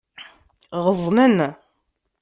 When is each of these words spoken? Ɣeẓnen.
Ɣeẓnen. 0.85 1.37